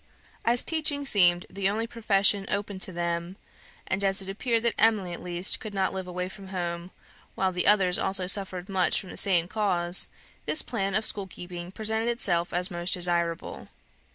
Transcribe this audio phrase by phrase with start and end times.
[0.43, 3.37] As teaching seemed the only profession open to them,
[3.85, 6.89] and as it appeared that Emily at least could not live away from home,
[7.35, 10.09] while the others also suffered much from the same cause,
[10.47, 13.67] this plan of school keeping presented itself as most desirable.